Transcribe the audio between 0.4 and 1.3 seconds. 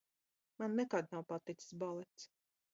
Man nekad nav